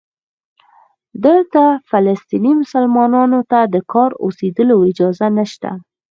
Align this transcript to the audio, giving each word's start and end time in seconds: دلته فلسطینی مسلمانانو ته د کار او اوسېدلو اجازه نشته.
دلته 1.25 1.63
فلسطینی 1.89 2.51
مسلمانانو 2.61 3.39
ته 3.51 3.59
د 3.73 3.75
کار 3.91 4.11
او 4.15 4.19
اوسېدلو 4.25 4.75
اجازه 4.91 5.27
نشته. 5.37 5.69